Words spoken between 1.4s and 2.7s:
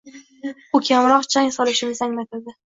solishimizni anglatadi.